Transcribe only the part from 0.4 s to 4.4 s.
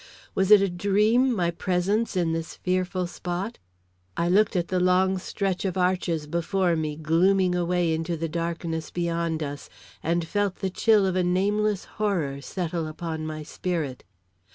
it a dream, my presence in this fearful spot? I